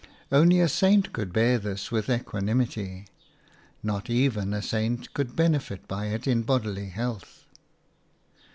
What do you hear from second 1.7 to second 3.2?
with equanimity.